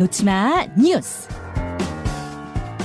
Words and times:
놓치마 0.00 0.66
뉴스. 0.78 1.28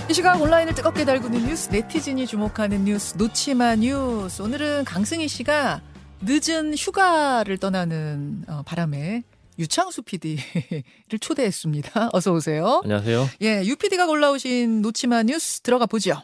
이 0.10 0.14
시각 0.14 0.42
온라인을 0.42 0.76
뜨겁게 0.76 1.06
달구는 1.06 1.48
뉴스, 1.48 1.70
네티즌이 1.70 2.28
주목하는 2.28 2.84
뉴스, 2.84 3.16
놓치마 3.16 3.78
뉴스. 3.78 4.42
오늘은 4.42 4.84
강승희 4.84 5.30
씨가 5.30 5.82
늦은 6.20 6.76
휴가를 6.76 7.58
떠나는 7.58 8.44
어, 8.50 8.64
바람에 8.66 9.24
유창수 9.58 10.02
PD를 10.02 10.44
초대했습니다. 11.22 12.10
어서 12.12 12.34
오세요. 12.34 12.82
안녕하세요. 12.84 13.30
예, 13.44 13.64
유 13.64 13.78
PD가 13.78 14.08
골라오신 14.08 14.82
놓치마 14.82 15.24
뉴스 15.24 15.62
들어가 15.62 15.86
보죠. 15.86 16.22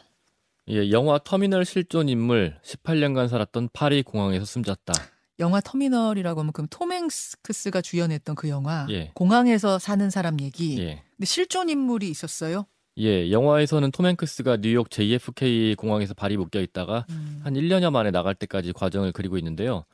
예, 0.68 0.90
영화 0.90 1.18
터미널 1.18 1.64
실존 1.64 2.10
인물 2.10 2.58
18년간 2.66 3.30
살았던 3.30 3.70
파리 3.72 4.02
공항에서 4.02 4.44
숨졌다. 4.44 4.92
영화 5.38 5.60
터미널이라고 5.60 6.40
하면 6.40 6.52
그럼 6.52 6.68
톰 6.70 6.92
행크스가 6.92 7.80
주연했던 7.80 8.36
그 8.36 8.48
영화 8.48 8.86
예. 8.90 9.10
공항에서 9.14 9.78
사는 9.78 10.08
사람 10.10 10.40
얘기. 10.40 10.78
예. 10.78 11.02
근데 11.16 11.26
실존 11.26 11.68
인물이 11.68 12.08
있었어요. 12.08 12.66
예, 12.98 13.30
영화에서는 13.30 13.90
톰 13.90 14.06
행크스가 14.06 14.58
뉴욕 14.58 14.90
JFK 14.90 15.76
공항에서 15.76 16.12
발이 16.12 16.36
묶여 16.36 16.60
있다가 16.60 17.06
음. 17.08 17.40
한 17.42 17.54
1년여 17.54 17.90
만에 17.90 18.10
나갈 18.10 18.34
때까지 18.34 18.72
과정을 18.74 19.12
그리고 19.12 19.38
있는데요. 19.38 19.84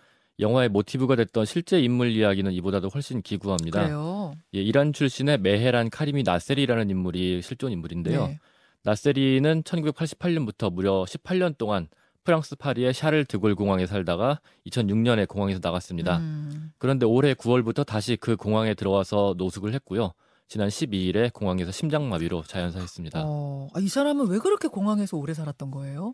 영화의 0.41 0.69
모티브가 0.69 1.16
됐던 1.16 1.45
실제 1.47 1.80
인물 1.80 2.11
이야기는 2.11 2.52
이보다도 2.52 2.89
훨씬 2.89 3.23
기구합니다. 3.23 3.83
그래요. 3.83 4.34
예, 4.55 4.61
이란 4.61 4.92
출신의 4.92 5.39
메헤란 5.39 5.91
카리미 5.91 6.23
나세리라는 6.25 6.91
인물이 6.91 7.42
실존 7.42 7.73
인물인데요. 7.73 8.27
네. 8.27 8.39
나세리는 8.84 9.62
1988년부터 9.62 10.73
무려 10.73 11.05
18년 11.05 11.59
동안 11.59 11.89
프랑스 12.28 12.56
파리의 12.56 12.92
샤를 12.92 13.24
드골 13.24 13.55
공항에 13.55 13.87
살다가 13.87 14.38
2006년에 14.66 15.27
공항에서 15.27 15.61
나갔습니다. 15.62 16.19
음. 16.19 16.72
그런데 16.77 17.06
올해 17.06 17.33
9월부터 17.33 17.86
다시 17.86 18.19
그 18.20 18.36
공항에 18.36 18.75
들어와서 18.75 19.34
노숙을 19.39 19.72
했고요. 19.72 20.12
지난 20.47 20.69
12일에 20.69 21.33
공항에서 21.33 21.72
심장마비로 21.72 22.42
자연사했습니다. 22.42 23.22
어, 23.25 23.69
아, 23.72 23.80
이 23.80 23.89
사람은 23.89 24.27
왜 24.28 24.41
그렇게 24.41 24.69
공항에서 24.69 25.17
오래 25.17 25.33
살았던 25.33 25.70
거예요? 25.70 26.12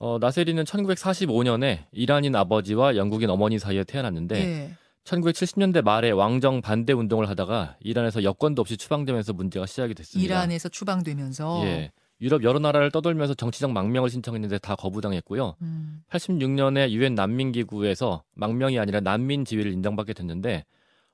어, 0.00 0.18
나세리는 0.20 0.64
1945년에 0.64 1.84
이란인 1.92 2.34
아버지와 2.34 2.96
영국인 2.96 3.30
어머니 3.30 3.60
사이에 3.60 3.84
태어났는데 3.84 4.36
예. 4.36 4.76
1970년대 5.04 5.82
말에 5.82 6.10
왕정 6.10 6.62
반대 6.62 6.92
운동을 6.92 7.28
하다가 7.28 7.76
이란에서 7.78 8.24
여권도 8.24 8.60
없이 8.60 8.76
추방되면서 8.76 9.34
문제가 9.34 9.66
시작이 9.66 9.94
됐습니다. 9.94 10.34
이란에서 10.34 10.68
추방되면서 10.68 11.62
예. 11.66 11.92
유럽 12.20 12.42
여러 12.44 12.58
나라를 12.58 12.90
떠돌면서 12.90 13.34
정치적 13.34 13.72
망명을 13.72 14.08
신청했는데 14.08 14.58
다 14.58 14.76
거부당했고요. 14.76 15.56
음. 15.62 16.02
86년에 16.10 16.90
유엔 16.90 17.14
난민기구에서 17.14 18.22
망명이 18.34 18.78
아니라 18.78 19.00
난민 19.00 19.44
지위를 19.44 19.72
인정받게 19.72 20.12
됐는데 20.12 20.64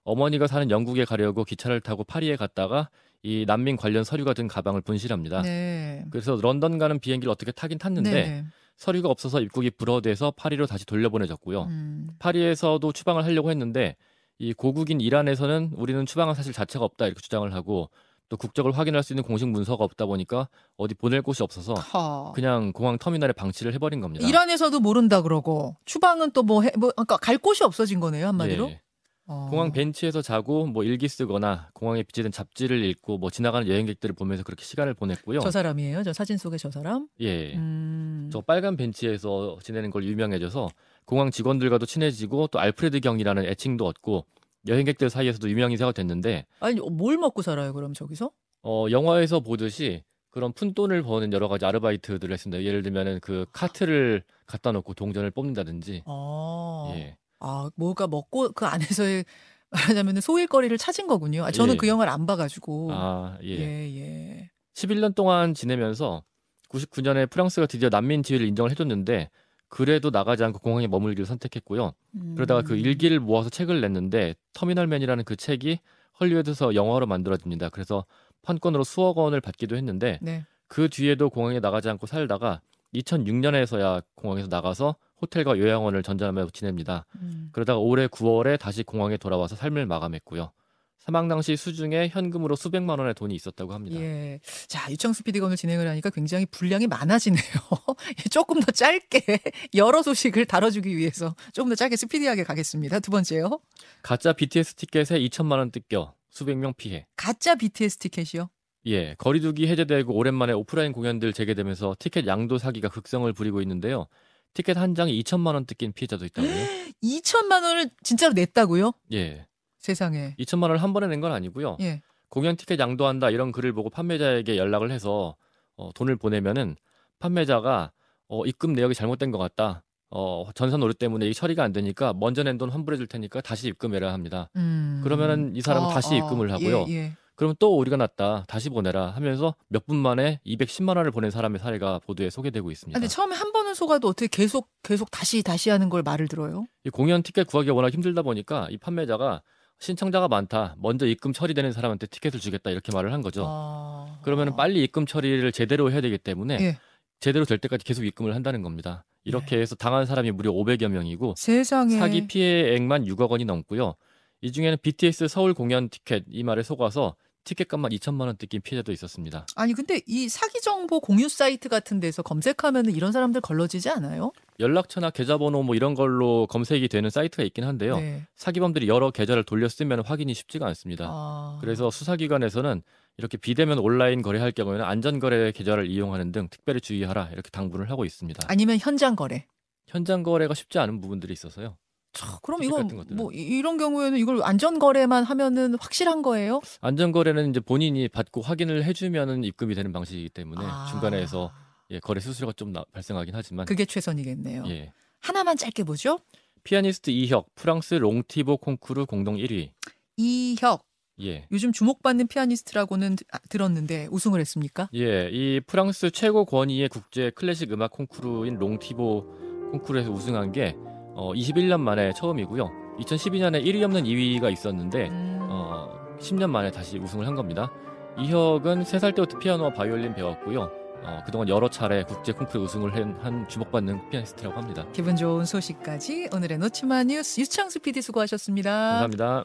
어머니가 0.05 0.47
사는 0.47 0.71
영국에 0.71 1.05
가려고 1.05 1.45
기차를 1.45 1.81
타고 1.81 2.05
파리에 2.05 2.37
갔다가 2.37 2.91
이 3.23 3.45
난민 3.47 3.77
관련 3.77 4.05
서류가 4.05 4.35
든 4.35 4.49
가방을 4.49 4.81
분실합니다. 4.81 5.43
네. 5.43 6.05
그래서 6.11 6.39
런던 6.41 6.79
가는 6.79 6.99
비행기를 6.99 7.31
어떻게 7.31 7.53
타긴 7.53 7.79
탔는데 7.79 8.11
네. 8.11 8.45
서류가 8.77 9.11
없어서 9.11 9.41
입국이 9.41 9.71
불어돼서 9.71 10.31
파리로 10.31 10.67
다시 10.67 10.87
돌려보내졌고요. 10.87 11.65
음. 11.65 12.09
파리에서도 12.19 12.93
추방을 12.93 13.25
하려고 13.25 13.51
했는데 13.51 13.97
이 14.39 14.55
고국인 14.55 15.03
이란에서는 15.03 15.73
우리는 15.77 16.07
추방한 16.07 16.35
사실 16.35 16.55
자체가 16.55 16.85
없다 16.85 17.07
이렇게 17.07 17.21
주장을 17.21 17.53
하고 17.53 17.91
또 18.31 18.37
국적을 18.37 18.73
확인할 18.73 19.03
수 19.03 19.13
있는 19.13 19.25
공식 19.25 19.49
문서가 19.49 19.85
없다 19.85 20.07
보니까 20.07 20.49
어디 20.77 20.95
보낼 20.95 21.21
곳이 21.21 21.43
없어서 21.43 21.75
하. 21.75 22.33
그냥 22.33 22.73
공항 22.73 22.97
터미널에 22.97 23.33
방치를 23.33 23.75
해버린 23.75 24.01
겁니다. 24.01 24.27
이란에서도 24.27 24.79
모른다 24.81 25.21
그러고 25.21 25.77
추방은 25.85 26.31
또뭐 26.31 26.63
해, 26.63 26.71
뭐 26.79 26.91
그러니까 26.93 27.17
갈 27.19 27.37
곳이 27.37 27.65
없어진 27.65 28.01
거네요 28.01 28.29
한마디로. 28.29 28.71
예. 28.71 28.81
어. 29.27 29.49
공항 29.51 29.71
벤치에서 29.73 30.23
자고 30.23 30.67
뭐 30.67 30.85
일기 30.85 31.07
쓰거나 31.09 31.71
공항에 31.75 32.03
비치된 32.03 32.33
잡지를 32.33 32.85
읽고 32.85 33.19
뭐 33.19 33.31
지나가는 33.31 33.67
여행객들을 33.69 34.15
보면서 34.15 34.45
그렇게 34.45 34.65
시간을 34.65 34.95
보냈고요. 34.95 35.41
저 35.41 35.51
사람이에요. 35.51 36.05
저 36.05 36.13
사진 36.13 36.37
속의 36.37 36.59
저 36.59 36.71
사람. 36.71 37.09
예. 37.21 37.55
음. 37.55 38.29
저 38.33 38.41
빨간 38.41 38.77
벤치에서 38.77 39.59
지내는 39.63 39.91
걸 39.91 40.05
유명해져서 40.05 40.69
공항 41.05 41.33
직원들과도 41.33 41.87
친해지고 41.87 42.47
또 42.49 42.61
알프레드 42.61 43.01
경이라는 43.01 43.45
애칭도 43.47 43.87
얻고 43.87 44.25
여행객들 44.67 45.11
사이에서도 45.11 45.49
유명 45.51 45.71
인사가 45.71 45.93
됐는데 45.93 46.47
아니 46.61 46.81
뭘 46.81 47.17
먹고 47.17 47.43
살아요 47.43 47.73
그럼 47.73 47.95
저기서? 47.95 48.31
어 48.63 48.87
영화에서 48.91 49.41
보듯이 49.41 50.03
그런 50.31 50.53
푼 50.53 50.75
돈을 50.75 51.03
버는 51.03 51.33
여러 51.33 51.49
가지 51.49 51.65
아르바이트들을 51.65 52.33
했습니다. 52.33 52.63
예를 52.63 52.83
들면은 52.83 53.19
그 53.21 53.47
카트를 53.53 54.23
갖다 54.47 54.73
놓고 54.73 54.95
동전을 54.95 55.31
뽑는다든지 55.33 56.03
아. 56.07 56.93
예. 56.95 57.17
아 57.41 57.71
뭐가 57.75 58.07
먹고 58.07 58.53
그 58.53 58.67
안에서의 58.67 59.25
말하자면 59.71 60.21
소일거리를 60.21 60.77
찾은 60.79 61.07
거군요. 61.07 61.45
아, 61.45 61.53
저는 61.53 61.75
예. 61.75 61.77
그 61.77 61.87
영화를 61.87 62.13
안 62.13 62.27
봐가지고. 62.27 62.89
아, 62.93 63.39
예. 63.43 63.51
예 63.51 63.97
예. 63.97 64.51
11년 64.75 65.15
동안 65.15 65.55
지내면서 65.55 66.25
99년에 66.71 67.31
프랑스가 67.31 67.67
드디어 67.67 67.89
난민 67.89 68.23
지위를 68.23 68.47
인정을 68.49 68.71
해줬는데 68.73 69.31
그래도 69.71 70.11
나가지 70.11 70.45
않고 70.45 70.59
공항에 70.59 70.87
머물기를 70.89 71.25
선택했고요. 71.25 71.93
음. 72.17 72.35
그러다가 72.35 72.63
그 72.63 72.77
일기를 72.77 73.21
모아서 73.21 73.49
책을 73.49 73.81
냈는데 73.81 74.35
터미널맨이라는 74.53 75.25
그 75.25 75.37
책이 75.37 75.79
헐리우드에서 76.21 76.75
영화로 76.75 77.07
만들어집니다. 77.07 77.71
그래서 77.71 78.05
판권으로 78.43 78.85
수억 78.85 79.17
원을 79.17 79.41
받기도 79.41 79.77
했는데 79.77 80.19
네. 80.21 80.45
그 80.67 80.89
뒤에도 80.89 81.31
공항에 81.31 81.61
나가지 81.61 81.89
않고 81.89 82.07
살다가 82.07 82.61
2006년에서야 82.95 84.03
공항에서 84.17 84.49
나가서 84.49 84.97
호텔과 85.23 85.59
요양원을 85.59 86.03
전전하며 86.03 86.49
지냅니다. 86.53 87.07
음. 87.17 87.51
그러다가 87.53 87.79
올해 87.79 88.09
9월에 88.09 88.59
다시 88.59 88.83
공항에 88.83 89.17
돌아와서 89.17 89.55
삶을 89.55 89.87
마감했고요. 89.87 90.51
사망 91.01 91.29
당시 91.29 91.57
수중에 91.57 92.09
현금으로 92.09 92.57
수백만 92.57 92.99
원의 92.99 93.15
돈이 93.15 93.35
있었다고 93.35 93.73
합니다. 93.73 93.99
예. 94.01 94.39
자, 94.69 94.91
유창수 94.91 95.23
PD가 95.25 95.47
오늘 95.47 95.57
진행을 95.57 95.89
하니까 95.89 96.11
굉장히 96.11 96.45
분량이 96.47 96.87
많아지네요. 96.87 97.41
조금 98.31 98.61
더 98.61 98.71
짧게 98.71 99.21
여러 99.75 100.03
소식을 100.03 100.45
다뤄주기 100.45 100.95
위해서 100.97 101.35
조금 101.55 101.71
더 101.71 101.75
짧게 101.75 101.97
스피디하게 101.97 102.45
가겠습니다. 102.45 103.01
두 103.01 103.11
번째요. 103.11 103.61
가짜 104.03 104.35
BTS 104.35 104.75
티켓에 104.75 105.19
2천만 105.21 105.53
원 105.59 105.71
뜯겨 105.71 106.15
수백 106.29 106.57
명 106.59 106.75
피해. 106.77 107.07
가짜 107.17 107.55
BTS 107.55 107.97
티켓이요. 107.97 108.51
예, 108.87 109.15
거리두기 109.15 109.67
해제되고 109.69 110.15
오랜만에 110.15 110.53
오프라인 110.53 110.93
공연들 110.93 111.33
재개되면서 111.33 111.97
티켓 111.99 112.27
양도 112.27 112.59
사기가 112.59 112.89
극성을 112.89 113.31
부리고 113.33 113.63
있는데요. 113.63 114.07
티켓 114.53 114.77
한 114.77 114.95
장에 114.95 115.13
2천만 115.13 115.55
원 115.55 115.65
뜯긴 115.65 115.93
피해자도 115.93 116.25
있다고요? 116.27 116.51
2천만 117.03 117.63
원을 117.63 117.91
진짜로 118.03 118.33
냈다고요? 118.33 118.93
예, 119.13 119.47
세상에. 119.81 120.35
2천만 120.39 120.65
원을 120.65 120.79
한 120.79 120.93
번에 120.93 121.07
낸 121.07 121.21
건 121.21 121.33
아니고요. 121.33 121.77
예. 121.81 122.01
공연 122.29 122.57
티켓 122.57 122.79
양도한다 122.79 123.31
이런 123.31 123.51
글을 123.53 123.73
보고 123.73 123.91
판매자에게 123.91 124.57
연락을 124.57 124.91
해서 124.93 125.35
어, 125.77 125.91
돈을 125.95 126.17
보내면은 126.17 126.77
판매자가 127.19 127.93
어, 128.29 128.47
입금 128.47 128.73
내역이 128.75 128.95
잘못된 128.95 129.31
것 129.31 129.39
같다. 129.39 129.83
어, 130.11 130.47
전산 130.55 130.83
오류 130.83 130.95
때문에 130.95 131.27
이 131.29 131.35
처리가 131.35 131.63
안 131.63 131.73
되니까 131.73 132.13
먼저 132.13 132.43
낸 132.43 132.59
돈 132.59 132.71
환불해 132.71 132.97
줄 132.99 133.07
테니까 133.07 133.41
다시 133.41 133.69
입금해라 133.69 134.13
합니다. 134.13 134.49
음. 134.57 135.01
그러면은 135.05 135.55
이 135.57 135.61
사람은 135.61 135.89
다시 135.91 136.17
입금을 136.17 136.53
하고요. 136.53 136.87
예, 136.89 136.93
예. 136.95 137.13
그럼 137.37 137.55
또 137.59 137.75
오류가 137.77 137.97
났다. 137.97 138.45
다시 138.49 138.69
보내라 138.69 139.11
하면서 139.11 139.55
몇 139.69 139.87
분 139.87 139.97
만에 139.97 140.41
210만 140.45 140.97
원을 140.97 141.11
보낸 141.11 141.31
사람의 141.31 141.59
사례가 141.59 142.01
보도에 142.01 142.29
소개되고 142.29 142.71
있습니다. 142.71 142.99
근데 142.99 143.09
처음에 143.09 143.35
한 143.35 143.51
번은 143.53 143.75
속아도 143.75 144.09
어떻게 144.09 144.27
계속 144.29 144.69
계속 144.83 145.11
다시 145.11 145.43
다시 145.43 145.71
하는 145.71 145.89
걸 145.89 146.03
말을 146.03 146.29
들어요? 146.29 146.67
이 146.85 146.91
공연 146.91 147.23
티켓 147.23 147.47
구하기가 147.47 147.75
워낙 147.75 147.93
힘들다 147.95 148.23
보니까 148.23 148.69
이 148.71 148.77
판매자가 148.79 149.43
신청자가 149.81 150.29
많다. 150.29 150.77
먼저 150.79 151.07
입금 151.07 151.33
처리되는 151.33 151.73
사람한테 151.73 152.07
티켓을 152.07 152.39
주겠다 152.39 152.71
이렇게 152.71 152.93
말을 152.93 153.13
한 153.13 153.23
거죠. 153.23 153.45
아. 153.49 154.21
그러면은 154.23 154.55
빨리 154.55 154.83
입금 154.85 155.07
처리를 155.07 155.51
제대로 155.53 155.91
해야 155.91 156.03
되기 156.03 156.19
때문에 156.19 156.59
예. 156.61 156.79
제대로 157.19 157.45
될 157.47 157.59
때까지 157.59 157.85
계속 157.85 158.05
입금을 158.05 158.35
한다는 158.35 158.63
겁니다. 158.63 159.05
이렇게 159.25 159.59
해서 159.59 159.75
당한 159.75 160.07
사람이 160.07 160.31
무려 160.33 160.53
500여 160.53 160.89
명이고 160.89 161.35
세상에. 161.37 161.99
사기 161.99 162.27
피해액만 162.27 163.07
6억 163.07 163.31
원이 163.31 163.45
넘고요. 163.47 163.95
이 164.43 164.53
중에는 164.53 164.79
BTS 164.83 165.29
서울 165.29 165.55
공연 165.55 165.89
티켓 165.89 166.25
이 166.29 166.43
말에 166.43 166.63
속아서 166.63 167.17
티켓값만 167.45 167.91
2천만 167.93 168.23
원 168.23 168.37
뜯긴 168.37 168.61
피해자도 168.61 168.93
있었습니다. 168.93 169.47
아니 169.57 169.73
근데 169.73 170.01
이 170.07 170.29
사기 170.29 170.61
정보 170.61 171.01
공유 171.01 171.29
사이트 171.29 171.69
같은 171.69 172.01
데서 172.01 172.23
검색하면은 172.23 172.93
이런 172.93 173.13
사람들 173.13 173.41
걸러지지 173.41 173.89
않아요? 173.91 174.33
연락처나 174.59 175.11
계좌번호 175.11 175.63
뭐 175.63 175.75
이런 175.75 175.95
걸로 175.95 176.47
검색이 176.47 176.89
되는 176.89 177.09
사이트가 177.11 177.43
있긴 177.45 177.65
한데요. 177.65 177.97
네. 177.97 178.27
사기범들이 178.37 178.89
여러 178.89 179.11
계좌를 179.11 179.45
돌려 179.45 179.69
쓰면 179.69 180.05
확인이 180.05 180.35
쉽지가 180.35 180.67
않습니다. 180.67 181.07
아. 181.09 181.59
그래서 181.61 181.91
수사기관에서는 181.91 182.83
이렇게 183.17 183.37
비대면 183.37 183.79
온라인 183.79 184.23
거래할 184.23 184.53
경우에는 184.53 184.85
안전거래 184.85 185.53
계좌를 185.53 185.91
이용하는 185.91 186.33
등 186.33 186.49
특별히 186.51 186.81
주의하라 186.81 187.31
이렇게 187.33 187.51
당부를 187.51 187.91
하고 187.91 188.05
있습니다. 188.05 188.47
아니면 188.49 188.79
현장 188.81 189.17
거래. 189.17 189.47
현장 189.87 190.23
거래가 190.23 190.55
쉽지 190.55 190.79
않은 190.79 191.01
부분들이 191.01 191.33
있어서요. 191.33 191.77
참, 192.13 192.37
그럼 192.43 192.63
이건 192.63 192.89
것들은. 192.89 193.17
뭐 193.17 193.33
이- 193.33 193.37
이런 193.37 193.77
경우에는 193.79 194.19
이걸 194.19 194.43
안전 194.43 194.79
거래만 194.79 195.25
하면은 195.25 195.75
확실한 195.81 196.23
거예요? 196.23 196.61
안전거래는 196.81 197.51
이제 197.51 197.61
본인이 197.61 198.09
받고 198.09 198.41
확인을 198.41 198.85
해주면은 198.85 199.45
입금이 199.45 199.75
되는 199.75 199.93
방식이기 199.93 200.31
때문에 200.31 200.65
아. 200.65 200.87
중간에서 200.91 201.53
예, 201.93 201.99
거래 202.01 202.21
수수료가 202.21 202.53
좀 202.57 202.73
나- 202.73 202.85
발생하긴 202.93 203.35
하지만 203.35 203.67
그게 203.67 203.85
최선이겠네요. 203.85 204.65
예. 204.69 204.93
하나만 205.21 205.57
짧게 205.57 205.85
보죠. 205.85 206.19
피아니스트 206.65 207.11
이혁 207.11 207.55
프랑스 207.55 207.95
롱티보 207.95 208.59
콩쿠르 208.59 209.07
공동 209.07 209.37
1위. 209.37 209.71
이혁 210.17 210.85
예. 211.23 211.47
요즘 211.53 211.73
주목받는 211.73 212.29
피아니스트라고는 212.29 213.17
드- 213.17 213.25
아, 213.33 213.39
들었는데 213.49 214.09
우승을 214.11 214.41
했습니까? 214.41 214.89
예, 214.95 215.29
이 215.33 215.61
프랑스 215.67 216.11
최고 216.11 216.45
권위의 216.45 216.89
국제 216.89 217.31
클래식 217.31 217.73
음악 217.73 217.93
콩쿠르인 217.93 218.55
롱티보 218.59 219.71
콩쿠르에서 219.73 220.11
우승한 220.11 220.53
게 220.53 220.77
어, 221.21 221.35
21년 221.35 221.81
만에 221.81 222.15
처음이고요. 222.15 222.97
2012년에 222.99 223.63
1위 223.63 223.83
없는 223.83 224.05
2위가 224.05 224.51
있었는데 224.51 225.09
음, 225.09 225.39
어, 225.43 225.91
10년 226.19 226.49
만에 226.49 226.71
다시 226.71 226.99
우승을 226.99 227.27
한 227.27 227.35
겁니다. 227.35 227.71
이혁은 228.19 228.85
3살 228.85 229.15
때부터 229.15 229.39
피아노와 229.39 229.75
바이올린 229.75 230.15
배웠고요. 230.15 230.63
어, 231.03 231.23
그동안 231.27 231.51
여러 231.51 231.69
차례 231.69 232.05
국제 232.05 232.33
콩쿠르 232.33 232.65
우승을 232.65 232.95
한, 232.95 233.19
한 233.21 233.47
주목받는 233.49 234.09
피아니스트라고 234.09 234.57
합니다. 234.57 234.87
기분 234.95 235.15
좋은 235.15 235.45
소식까지 235.45 236.31
오늘의 236.35 236.57
노치마 236.57 237.05
뉴스 237.05 237.43
유창수 237.43 237.81
PD 237.81 238.01
수고하셨습니다. 238.01 238.71
감사합니다. 238.71 239.45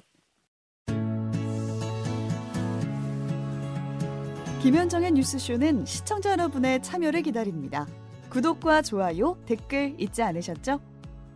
김현정의 4.61 5.11
뉴스쇼는 5.11 5.85
시청자 5.85 6.31
여러분의 6.31 6.81
참여를 6.81 7.21
기다립니다. 7.21 7.85
구독과 8.29 8.81
좋아요, 8.81 9.37
댓글 9.45 9.93
잊지 9.99 10.23
않으셨죠? 10.23 10.94